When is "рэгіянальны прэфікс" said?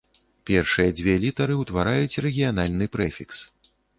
2.27-3.37